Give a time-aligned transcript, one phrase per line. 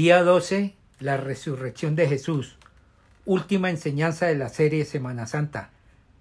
[0.00, 0.74] Día 12.
[0.98, 2.56] La resurrección de Jesús.
[3.26, 5.72] Última enseñanza de la serie Semana Santa.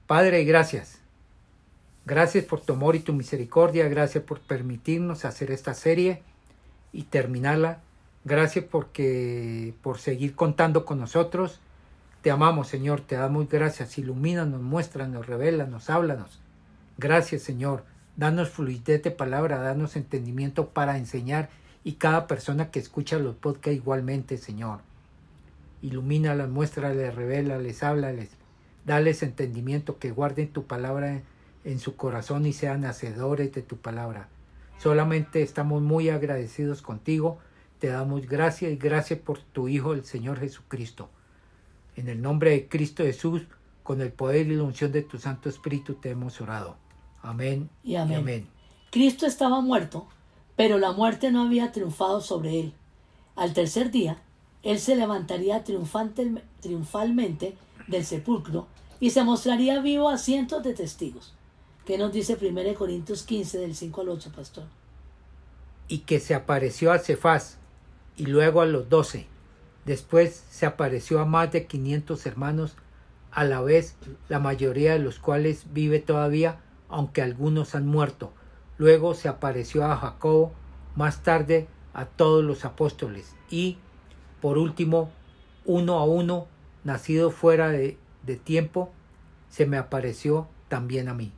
[0.05, 0.99] Padre, gracias.
[2.05, 3.87] Gracias por tu amor y tu misericordia.
[3.87, 6.23] Gracias por permitirnos hacer esta serie
[6.91, 7.79] y terminarla.
[8.25, 11.61] Gracias porque por seguir contando con nosotros.
[12.21, 12.99] Te amamos, Señor.
[12.99, 13.97] Te damos gracias.
[13.97, 16.41] Ilumínanos, muéstranos, revelanos, háblanos.
[16.97, 17.85] Gracias, Señor.
[18.17, 21.47] Danos fluidez de palabra, danos entendimiento para enseñar
[21.83, 24.81] y cada persona que escucha los podcasts igualmente, Señor.
[25.81, 28.29] Ilumínalas, muéstrales, revélales, háblales,
[28.85, 31.21] dales entendimiento, que guarden tu palabra
[31.63, 34.27] en su corazón y sean hacedores de tu palabra.
[34.77, 37.39] Solamente estamos muy agradecidos contigo,
[37.79, 41.09] te damos gracias y gracias por tu Hijo, el Señor Jesucristo.
[41.95, 43.43] En el nombre de Cristo Jesús,
[43.83, 46.77] con el poder y la unción de tu Santo Espíritu, te hemos orado.
[47.21, 48.47] Amén y amén.
[48.91, 50.07] Cristo estaba muerto
[50.59, 52.73] pero la muerte no había triunfado sobre él.
[53.37, 54.21] Al tercer día,
[54.61, 57.55] él se levantaría triunfalmente
[57.87, 58.67] del sepulcro
[58.99, 61.33] y se mostraría vivo a cientos de testigos.
[61.85, 64.65] ¿Qué nos dice 1 Corintios 15 del 5 al 8, pastor?
[65.87, 67.57] Y que se apareció a Cefás
[68.17, 69.27] y luego a los doce.
[69.85, 72.75] Después se apareció a más de 500 hermanos,
[73.31, 73.95] a la vez
[74.27, 78.33] la mayoría de los cuales vive todavía, aunque algunos han muerto.
[78.79, 80.53] Luego se apareció a Jacobo,
[80.95, 83.77] más tarde a todos los apóstoles y,
[84.41, 85.09] por último,
[85.65, 86.47] uno a uno,
[86.85, 88.89] nacido fuera de, de tiempo,
[89.49, 91.33] se me apareció también a mí.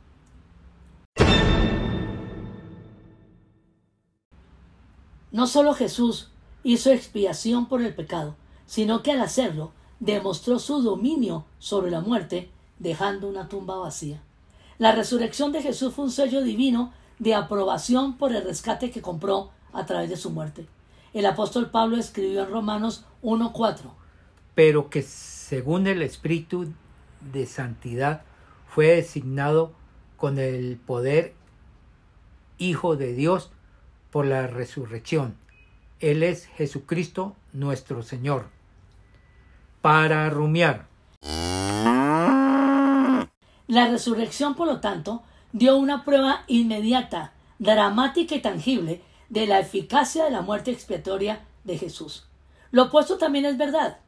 [5.32, 6.30] No solo Jesús
[6.62, 12.50] hizo expiación por el pecado, sino que al hacerlo demostró su dominio sobre la muerte,
[12.78, 14.22] dejando una tumba vacía.
[14.78, 19.50] La resurrección de Jesús fue un sello divino de aprobación por el rescate que compró
[19.72, 20.66] a través de su muerte.
[21.14, 23.90] El apóstol Pablo escribió en Romanos 1.4.
[24.54, 26.72] Pero que según el Espíritu
[27.32, 28.22] de Santidad
[28.68, 29.72] fue designado
[30.16, 31.34] con el poder
[32.58, 33.50] Hijo de Dios
[34.10, 35.34] por la resurrección.
[36.00, 38.46] Él es Jesucristo nuestro Señor.
[39.80, 40.86] Para rumiar.
[43.66, 45.22] La resurrección, por lo tanto,
[45.52, 51.78] dio una prueba inmediata, dramática y tangible de la eficacia de la muerte expiatoria de
[51.78, 52.24] Jesús.
[52.70, 53.98] Lo opuesto también es verdad.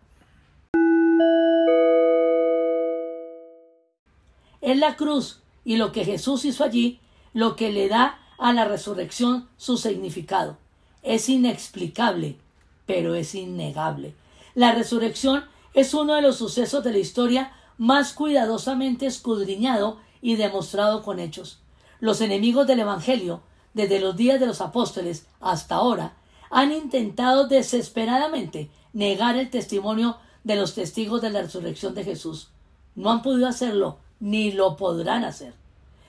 [4.60, 7.00] Es la cruz y lo que Jesús hizo allí
[7.34, 10.56] lo que le da a la resurrección su significado.
[11.02, 12.38] Es inexplicable,
[12.86, 14.14] pero es innegable.
[14.54, 15.44] La resurrección
[15.74, 21.58] es uno de los sucesos de la historia más cuidadosamente escudriñado y demostrado con hechos.
[22.00, 23.42] Los enemigos del Evangelio,
[23.74, 26.14] desde los días de los apóstoles hasta ahora,
[26.50, 32.48] han intentado desesperadamente negar el testimonio de los testigos de la resurrección de Jesús.
[32.94, 35.52] No han podido hacerlo, ni lo podrán hacer.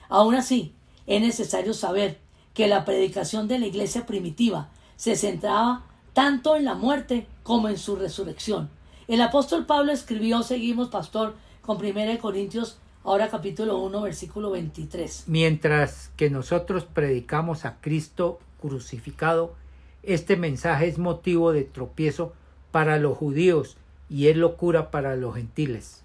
[0.07, 0.73] Aún así,
[1.07, 2.17] es necesario saber
[2.53, 7.77] que la predicación de la iglesia primitiva se centraba tanto en la muerte como en
[7.77, 8.69] su resurrección.
[9.09, 12.77] El apóstol Pablo escribió, seguimos, pastor, con 1 Corintios
[13.07, 15.25] Ahora capítulo 1, versículo 23.
[15.27, 19.53] Mientras que nosotros predicamos a Cristo crucificado,
[20.01, 22.33] este mensaje es motivo de tropiezo
[22.71, 23.77] para los judíos
[24.09, 26.01] y es locura para los gentiles.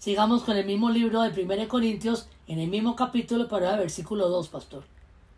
[0.00, 4.28] Sigamos con el mismo libro de 1 Corintios, en el mismo capítulo, para el versículo
[4.28, 4.82] 2, pastor.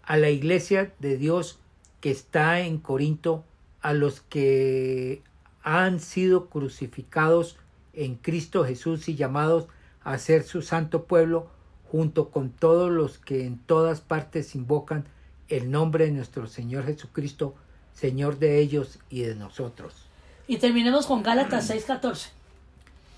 [0.03, 1.59] A la iglesia de Dios
[2.01, 3.45] que está en Corinto,
[3.83, 5.21] a los que
[5.63, 7.59] han sido crucificados
[7.93, 9.67] en Cristo Jesús y llamados
[10.03, 11.49] a ser su santo pueblo
[11.91, 15.05] junto con todos los que en todas partes invocan
[15.49, 17.55] el nombre de nuestro Señor Jesucristo,
[17.93, 20.07] Señor de ellos y de nosotros.
[20.47, 22.31] Y terminemos con Gálatas 6:14.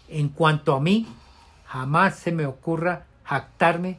[0.08, 1.06] En cuanto a mí,
[1.66, 3.98] jamás se me ocurra jactarme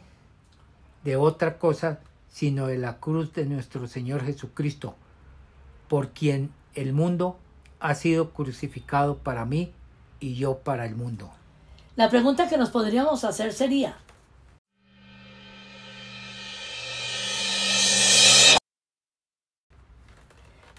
[1.03, 4.95] de otra cosa sino de la cruz de nuestro Señor Jesucristo,
[5.88, 7.38] por quien el mundo
[7.79, 9.71] ha sido crucificado para mí
[10.19, 11.31] y yo para el mundo.
[11.95, 13.95] La pregunta que nos podríamos hacer sería,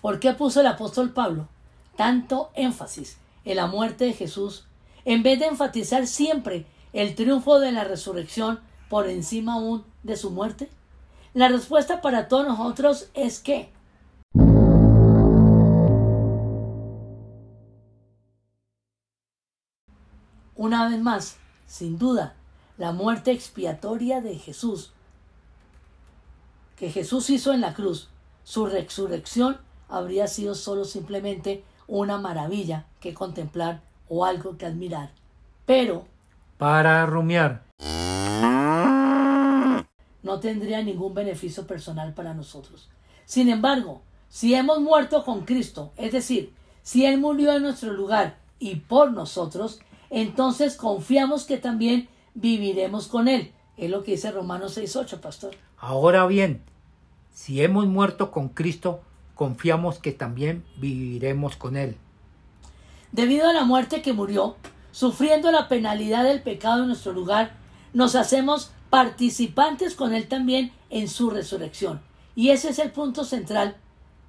[0.03, 1.49] ¿por qué puso el apóstol Pablo
[1.97, 4.67] tanto énfasis en la muerte de Jesús
[5.05, 8.59] en vez de enfatizar siempre el triunfo de la resurrección
[8.91, 10.69] por encima aún de su muerte?
[11.33, 13.71] La respuesta para todos nosotros es que
[20.65, 22.37] Una vez más, sin duda,
[22.79, 24.95] la muerte expiatoria de Jesús,
[26.75, 28.09] que Jesús hizo en la cruz,
[28.45, 29.59] su resurrección
[29.91, 35.11] habría sido solo simplemente una maravilla que contemplar o algo que admirar.
[35.67, 36.07] Pero
[36.57, 37.65] Para rumiar.
[40.23, 42.89] no tendría ningún beneficio personal para nosotros.
[43.27, 44.01] Sin embargo,
[44.31, 49.13] si hemos muerto con Cristo, es decir, si Él murió en nuestro lugar y por
[49.13, 53.53] nosotros, entonces confiamos que también viviremos con Él.
[53.77, 55.57] Es lo que dice Romanos 6.8, pastor.
[55.79, 56.63] Ahora bien,
[57.33, 59.01] si hemos muerto con Cristo,
[59.35, 61.97] confiamos que también viviremos con Él.
[63.13, 64.57] Debido a la muerte que murió,
[64.93, 67.53] sufriendo la penalidad del pecado en nuestro lugar,
[67.93, 72.01] nos hacemos participantes con Él también en su resurrección.
[72.37, 73.77] Y ese es el punto central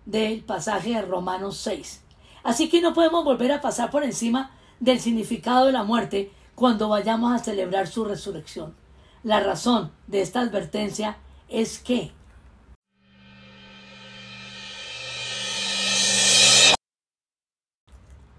[0.06, 2.02] del pasaje de Romanos 6.
[2.44, 6.90] Así que no podemos volver a pasar por encima del significado de la muerte cuando
[6.90, 8.74] vayamos a celebrar su resurrección.
[9.24, 11.18] La razón de esta advertencia
[11.50, 12.12] es que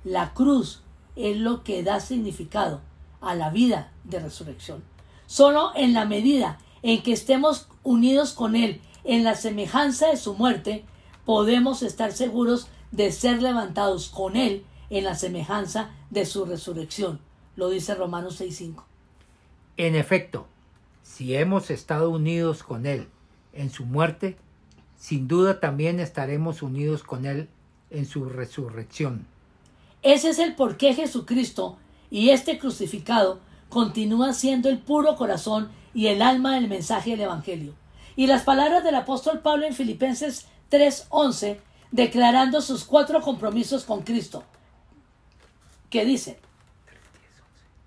[0.04, 0.82] la cruz
[1.16, 2.80] es lo que da significado
[3.20, 4.84] a la vida de resurrección.
[5.26, 10.34] Solo en la medida en que estemos unidos con Él en la semejanza de su
[10.34, 10.84] muerte,
[11.24, 17.20] podemos estar seguros de ser levantados con Él en la semejanza de su resurrección.
[17.56, 18.84] Lo dice Romanos 6.5.
[19.76, 20.46] En efecto,
[21.02, 23.08] si hemos estado unidos con Él
[23.52, 24.36] en su muerte,
[24.96, 27.48] sin duda también estaremos unidos con Él
[27.90, 29.26] en su resurrección.
[30.02, 31.78] Ese es el por qué Jesucristo
[32.10, 37.74] y este crucificado continúa siendo el puro corazón y el alma del mensaje del Evangelio.
[38.14, 41.58] Y las palabras del apóstol Pablo en Filipenses 3:11,
[41.90, 44.44] declarando sus cuatro compromisos con Cristo,
[45.96, 46.36] que dice,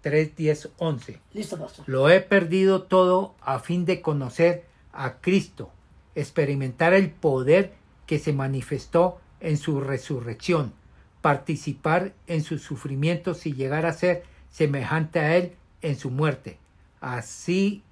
[0.02, 1.20] 3, 10, 11.
[1.34, 5.70] listo pastor, Lo he perdido todo a fin de conocer a Cristo,
[6.16, 7.74] experimentar el poder
[8.08, 10.74] que se manifestó en su resurrección,
[11.22, 15.54] participar en sus sufrimientos y llegar a ser semejante a Él
[15.84, 16.58] en su muerte.
[17.02, 17.84] Así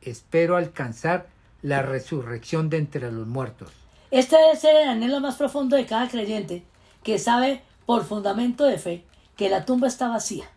[0.00, 1.26] espero alcanzar
[1.60, 3.72] la resurrección de entre los muertos.
[4.12, 6.62] Este debe ser el anhelo más profundo de cada creyente
[7.02, 9.04] que sabe por fundamento de fe
[9.36, 10.50] que la tumba está vacía.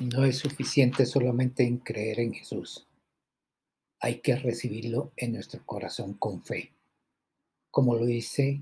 [0.00, 2.86] No es suficiente solamente en creer en Jesús.
[4.00, 6.72] Hay que recibirlo en nuestro corazón con fe.
[7.72, 8.60] Como lo dice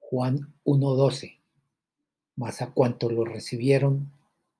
[0.00, 1.38] Juan 1.12.
[2.34, 4.10] Mas a cuantos lo recibieron,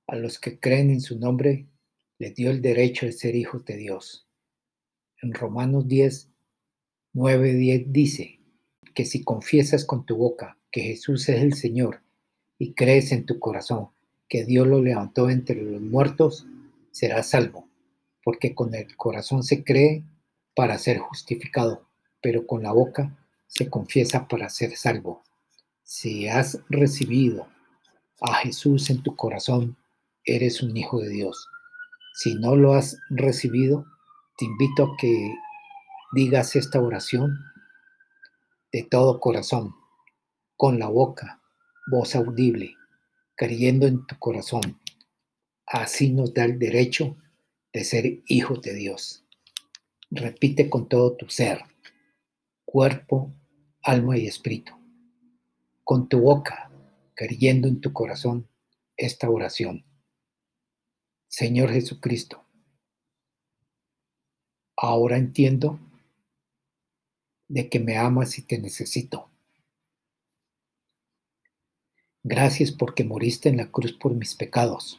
[0.07, 1.67] a los que creen en su nombre,
[2.17, 4.25] les dio el derecho de ser hijos de Dios.
[5.21, 6.29] En Romanos 10,
[7.11, 8.39] 9, 10 dice
[8.93, 12.03] que si confiesas con tu boca que Jesús es el Señor
[12.57, 13.89] y crees en tu corazón
[14.27, 16.47] que Dios lo levantó entre los muertos,
[16.91, 17.67] serás salvo,
[18.23, 20.03] porque con el corazón se cree
[20.55, 21.87] para ser justificado,
[22.21, 23.15] pero con la boca
[23.47, 25.23] se confiesa para ser salvo.
[25.83, 27.47] Si has recibido
[28.21, 29.77] a Jesús en tu corazón,
[30.25, 31.47] eres un hijo de Dios.
[32.15, 33.85] Si no lo has recibido,
[34.37, 35.33] te invito a que
[36.13, 37.37] digas esta oración
[38.71, 39.75] de todo corazón,
[40.57, 41.42] con la boca,
[41.85, 42.75] voz audible,
[43.35, 44.79] creyendo en tu corazón.
[45.65, 47.17] Así nos da el derecho
[47.71, 49.25] de ser hijos de Dios.
[50.11, 51.63] Repite con todo tu ser,
[52.65, 53.33] cuerpo,
[53.81, 54.73] alma y espíritu.
[55.83, 56.71] Con tu boca,
[57.15, 58.47] creyendo en tu corazón
[58.95, 59.85] esta oración.
[61.27, 62.45] Señor Jesucristo,
[64.77, 65.79] ahora entiendo
[67.47, 69.32] de que me amas y te necesito.
[72.25, 74.97] Gracias porque moriste en la cruz por mis pecados.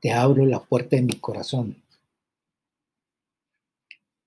[0.00, 1.80] Te abro la puerta de mi corazón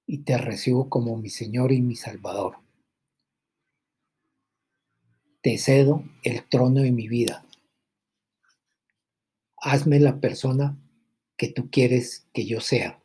[0.05, 2.59] y te recibo como mi Señor y mi Salvador.
[5.41, 7.45] Te cedo el trono de mi vida.
[9.57, 10.77] Hazme la persona
[11.35, 13.03] que tú quieres que yo sea.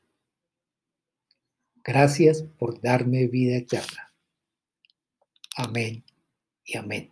[1.83, 4.06] Gracias por darme vida eterna.
[5.59, 6.05] Amén
[6.67, 7.11] y amén.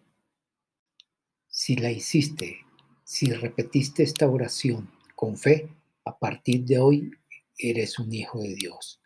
[1.49, 2.59] Si la hiciste,
[3.03, 5.71] si repetiste esta oración con fe,
[6.05, 7.11] a partir de hoy
[7.57, 9.01] eres un hijo de Dios.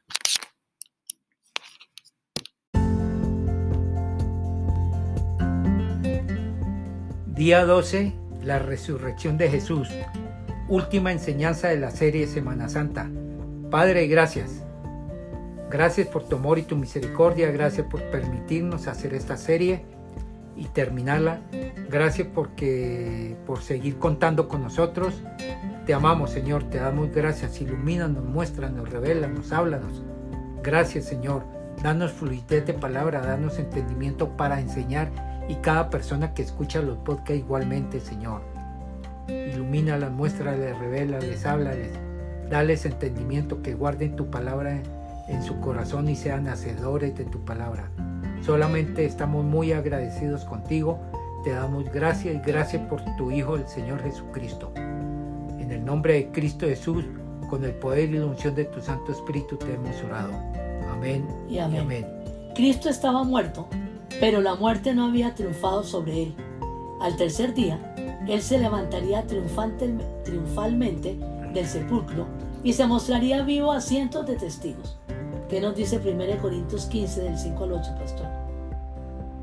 [7.27, 9.89] Día 12, la resurrección de Jesús.
[10.69, 13.09] Última enseñanza de la serie Semana Santa.
[13.71, 14.65] Padre, gracias.
[15.71, 17.51] Gracias por tu amor y tu misericordia.
[17.51, 19.85] Gracias por permitirnos hacer esta serie
[20.57, 21.41] y terminarla.
[21.91, 25.23] Gracias porque por seguir contando con nosotros.
[25.87, 26.65] Te amamos, Señor.
[26.65, 27.61] Te damos gracias.
[27.61, 30.03] Ilumínanos, muéstranos, revélanos, háblanos.
[30.63, 31.45] Gracias, Señor,
[31.83, 35.11] danos fluidez de palabra, danos entendimiento para enseñar
[35.49, 38.43] y cada persona que escucha los podcasts igualmente, Señor.
[39.29, 41.93] Ilumínalas, muéstrales, revela, les habla, les
[42.51, 44.83] dales entendimiento, que guarden tu palabra
[45.29, 47.91] en su corazón y sean hacedores de tu palabra.
[48.45, 50.99] Solamente estamos muy agradecidos contigo.
[51.45, 54.73] Te damos gracias y gracias por tu Hijo, el Señor Jesucristo.
[54.77, 57.05] En el nombre de Cristo Jesús,
[57.49, 60.33] con el poder y la unción de tu Santo Espíritu te hemos orado.
[60.91, 62.07] Amén y amén.
[62.55, 63.69] Cristo estaba muerto,
[64.21, 66.35] pero la muerte no había triunfado sobre él.
[67.01, 67.79] Al tercer día,
[68.27, 71.17] él se levantaría triunfalmente
[71.55, 72.27] del sepulcro
[72.65, 74.99] y se mostraría vivo a cientos de testigos.
[75.49, 78.27] ¿Qué nos dice 1 Corintios 15 del 5 al 8, pastor?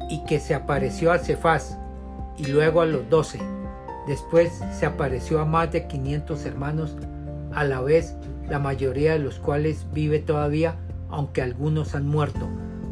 [0.08, 1.80] Y que se apareció a Cefás
[2.38, 3.40] y luego a los doce.
[4.06, 6.96] Después se apareció a más de 500 hermanos,
[7.54, 8.16] a la vez
[8.48, 10.76] la mayoría de los cuales vive todavía,
[11.10, 12.48] aunque algunos han muerto.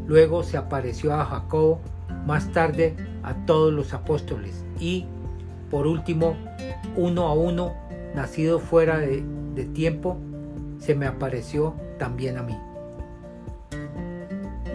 [0.08, 1.78] Luego se apareció a Jacobo,
[2.26, 5.06] más tarde a todos los apóstoles y,
[5.70, 6.36] por último,
[6.96, 7.74] uno a uno,
[8.16, 9.22] nacido fuera de,
[9.54, 10.16] de tiempo,
[10.80, 12.56] se me apareció también a mí.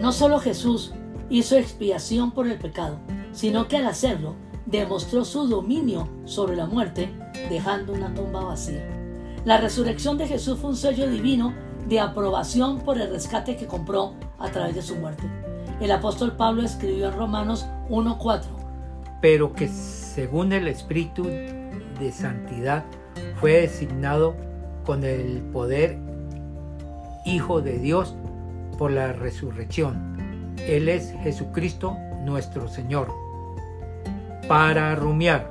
[0.00, 0.94] No solo Jesús
[1.28, 2.98] hizo expiación por el pecado,
[3.32, 7.10] sino que al hacerlo demostró su dominio sobre la muerte,
[7.50, 8.82] dejando una tumba vacía.
[9.44, 11.52] La resurrección de Jesús fue un sello divino
[11.86, 15.24] de aprobación por el rescate que compró a través de su muerte.
[15.82, 18.44] El apóstol Pablo escribió en Romanos 1.4.
[19.20, 22.84] Pero que según el Espíritu de Santidad
[23.38, 24.34] fue designado
[24.86, 25.98] con el poder
[27.26, 28.14] Hijo de Dios
[28.80, 30.56] por la resurrección.
[30.66, 33.12] Él es Jesucristo nuestro Señor.
[34.48, 35.50] Para rumiar.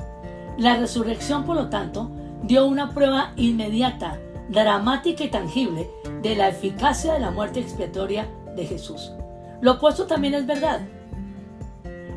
[0.58, 2.10] La resurrección, por lo tanto,
[2.42, 4.20] dio una prueba inmediata,
[4.50, 5.88] dramática y tangible
[6.24, 9.12] de la eficacia de la muerte expiatoria de Jesús.
[9.62, 10.82] Lo opuesto también es verdad.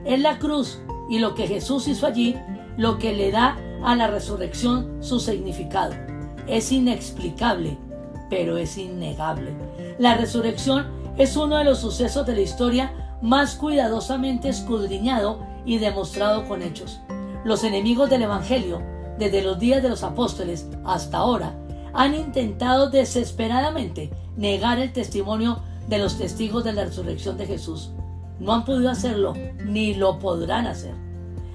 [0.07, 2.37] Es la cruz y lo que Jesús hizo allí
[2.79, 5.93] lo que le da a la resurrección su significado.
[6.47, 7.77] Es inexplicable,
[8.31, 9.53] pero es innegable.
[9.99, 16.49] La resurrección es uno de los sucesos de la historia más cuidadosamente escudriñado y demostrado
[16.49, 17.01] con hechos.
[17.45, 18.83] Los enemigos del Evangelio,
[19.19, 21.55] desde los días de los apóstoles hasta ahora,
[21.93, 27.91] han intentado desesperadamente negar el testimonio de los testigos de la resurrección de Jesús.
[28.41, 30.95] No han podido hacerlo, ni lo podrán hacer.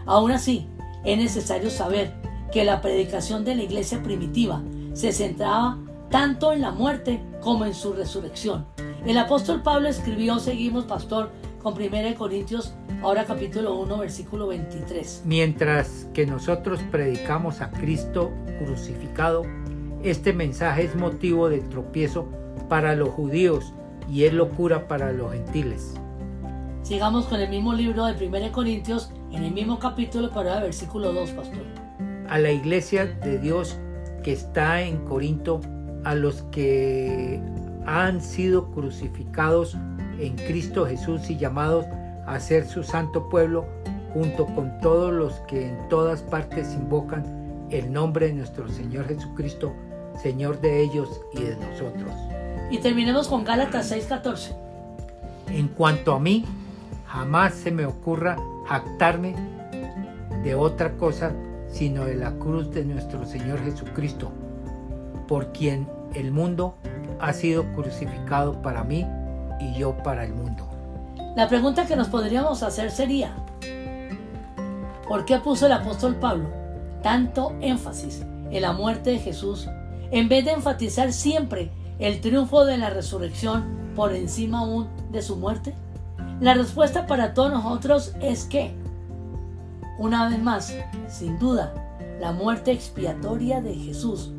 [0.06, 0.68] Aún así,
[1.04, 2.14] es necesario saber
[2.52, 4.62] que la predicación de la iglesia primitiva
[4.94, 5.78] se centraba
[6.10, 8.66] tanto en la muerte como en su resurrección.
[9.06, 15.24] El apóstol Pablo escribió, seguimos pastor, con 1 Corintios, ahora capítulo 1, versículo 23.
[15.26, 18.32] Mientras que nosotros predicamos a Cristo
[18.64, 19.44] crucificado,
[20.04, 22.28] este mensaje es motivo de tropiezo
[22.70, 23.74] para los judíos
[24.10, 25.94] y es locura para los gentiles.
[26.84, 31.12] Sigamos con el mismo libro de 1 Corintios, en el mismo capítulo, para el versículo
[31.12, 31.64] 2, pastor.
[32.30, 33.78] A la iglesia de Dios
[34.24, 35.60] que está en Corinto,
[36.04, 37.40] a los que
[37.86, 39.76] han sido crucificados
[40.20, 41.86] en Cristo Jesús y llamados
[42.26, 43.66] a ser su santo pueblo,
[44.14, 47.24] junto con todos los que en todas partes invocan
[47.70, 49.74] el nombre de nuestro Señor Jesucristo,
[50.22, 52.14] Señor de ellos y de nosotros.
[52.72, 54.56] Y terminemos con Gálatas 6:14.
[55.50, 56.46] En cuanto a mí,
[57.06, 58.38] jamás se me ocurra
[58.68, 59.36] jactarme
[60.44, 61.32] de otra cosa
[61.70, 64.32] sino de la cruz de nuestro Señor Jesucristo,
[65.28, 66.76] por quien el mundo
[67.20, 69.06] ha sido crucificado para mí
[69.60, 70.68] y yo para el mundo.
[71.36, 73.36] La pregunta que nos podríamos hacer sería,
[75.08, 76.50] ¿por qué puso el apóstol Pablo
[77.04, 79.68] tanto énfasis en la muerte de Jesús
[80.12, 85.36] en vez de enfatizar siempre el triunfo de la resurrección por encima aún de su
[85.36, 85.76] muerte?
[86.40, 88.76] La respuesta para todos nosotros es que,
[89.98, 90.76] una vez más,
[91.08, 91.74] sin duda,
[92.20, 94.32] la muerte expiatoria de Jesús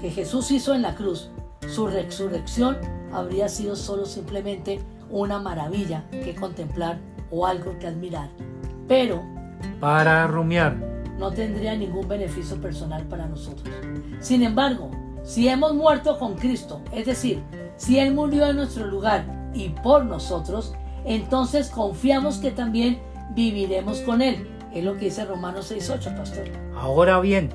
[0.00, 1.30] que Jesús hizo en la cruz,
[1.68, 2.78] su resurrección
[3.12, 6.98] habría sido solo simplemente una maravilla que contemplar
[7.30, 8.30] o algo que admirar.
[8.86, 9.22] Pero,
[9.80, 10.76] para rumiar,
[11.18, 13.68] no tendría ningún beneficio personal para nosotros.
[14.20, 14.90] Sin embargo,
[15.24, 17.42] si hemos muerto con Cristo, es decir,
[17.76, 20.74] si Él murió en nuestro lugar y por nosotros,
[21.04, 23.00] entonces confiamos que también
[23.34, 24.48] viviremos con Él.
[24.72, 26.44] Es lo que dice Romanos 6.8, pastor.
[26.76, 27.50] Ahora bien,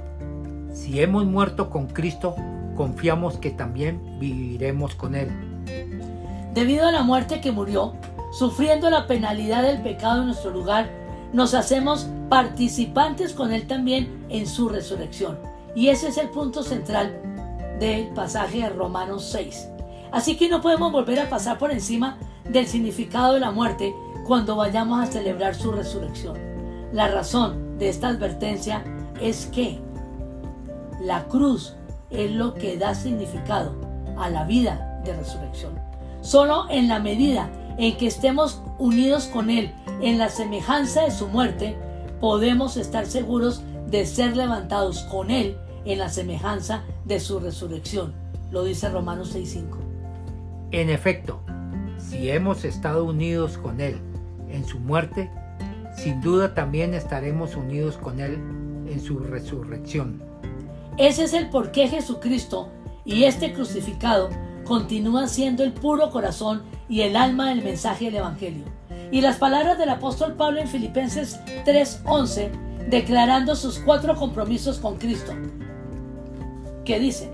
[0.73, 2.35] si hemos muerto con Cristo,
[2.75, 5.29] confiamos que también viviremos con Él.
[6.53, 7.93] Debido a la muerte que murió,
[8.31, 10.89] sufriendo la penalidad del pecado en nuestro lugar,
[11.31, 15.37] nos hacemos participantes con Él también en su resurrección.
[15.75, 17.19] Y ese es el punto central
[17.79, 19.69] del pasaje de Romanos 6.
[20.11, 23.93] Así que no podemos volver a pasar por encima del significado de la muerte
[24.25, 26.37] cuando vayamos a celebrar su resurrección.
[26.91, 28.83] La razón de esta advertencia
[29.19, 29.79] es que
[31.01, 31.75] la cruz
[32.09, 33.73] es lo que da significado
[34.17, 35.73] a la vida de resurrección.
[36.21, 41.27] Solo en la medida en que estemos unidos con Él en la semejanza de su
[41.27, 41.75] muerte,
[42.19, 48.13] podemos estar seguros de ser levantados con Él en la semejanza de su resurrección.
[48.51, 49.77] Lo dice Romanos 6.5.
[50.71, 51.41] En efecto,
[51.97, 53.99] si hemos estado unidos con Él
[54.49, 55.29] en su muerte,
[55.97, 58.35] sin duda también estaremos unidos con Él
[58.87, 60.32] en su resurrección.
[60.97, 62.69] Ese es el por qué Jesucristo
[63.03, 64.29] y este crucificado
[64.63, 68.63] continúan siendo el puro corazón y el alma del mensaje del Evangelio.
[69.11, 72.51] Y las palabras del apóstol Pablo en Filipenses 3:11,
[72.89, 75.33] declarando sus cuatro compromisos con Cristo.
[76.85, 77.31] ¿Qué dice?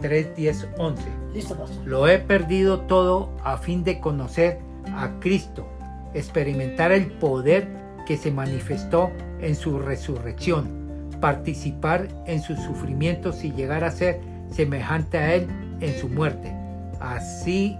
[0.00, 1.02] 3, 10, 11.
[1.34, 1.86] Listo, pastor.
[1.86, 4.58] Lo he perdido todo a fin de conocer
[4.94, 5.66] a Cristo,
[6.14, 7.68] experimentar el poder
[8.06, 10.79] que se manifestó en su resurrección,
[11.20, 15.48] participar en sus sufrimientos y llegar a ser semejante a Él
[15.80, 16.54] en su muerte.
[17.00, 17.76] Así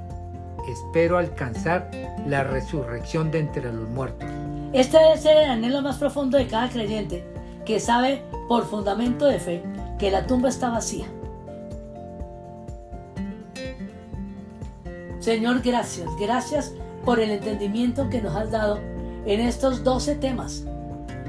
[0.68, 1.90] espero alcanzar
[2.26, 4.28] la resurrección de entre los muertos.
[4.73, 7.25] Este debe ser el anhelo más profundo de cada creyente,
[7.64, 9.62] que sabe por fundamento de fe
[9.99, 11.06] que la tumba está vacía.
[15.18, 16.73] Señor, gracias, gracias
[17.04, 18.78] por el entendimiento que nos has dado
[19.26, 20.64] en estos 12 temas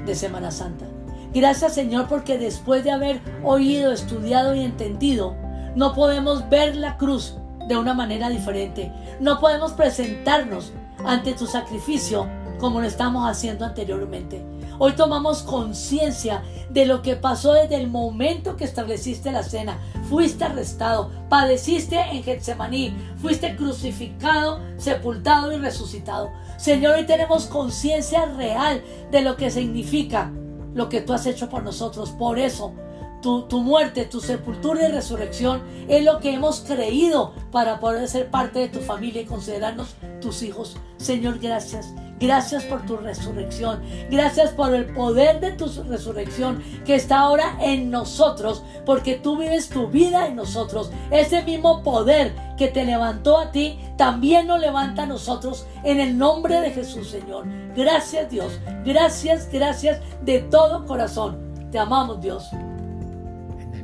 [0.06, 0.91] de Semana Santa.
[1.34, 5.34] Gracias Señor porque después de haber oído, estudiado y entendido,
[5.74, 7.36] no podemos ver la cruz
[7.68, 8.92] de una manera diferente.
[9.20, 10.72] No podemos presentarnos
[11.04, 14.44] ante tu sacrificio como lo estamos haciendo anteriormente.
[14.78, 19.78] Hoy tomamos conciencia de lo que pasó desde el momento que estableciste la cena.
[20.08, 26.30] Fuiste arrestado, padeciste en Getsemaní, fuiste crucificado, sepultado y resucitado.
[26.56, 30.30] Señor, hoy tenemos conciencia real de lo que significa
[30.74, 32.10] lo que tú has hecho por nosotros.
[32.12, 32.74] Por eso
[33.22, 38.58] tu, muerte, tu sepultura y resurrección es lo que hemos creído para poder ser parte
[38.58, 40.76] de tu familia y considerarnos tus hijos.
[40.98, 41.94] Señor, gracias.
[42.20, 43.80] Gracias por tu resurrección.
[44.10, 49.68] Gracias por el poder de tu resurrección que está ahora en nosotros, porque tú vives
[49.68, 50.92] tu vida en nosotros.
[51.10, 56.16] Ese mismo poder que te levantó a ti, también nos levanta a nosotros en el
[56.16, 57.44] nombre de Jesús, Señor.
[57.74, 58.60] Gracias Dios.
[58.84, 61.70] Gracias, gracias de todo corazón.
[61.72, 62.44] Te amamos, Dios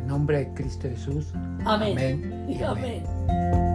[0.09, 1.27] nombre de Cristo Jesús.
[1.65, 1.93] Amén.
[1.99, 2.65] amén.
[2.65, 3.68] amén.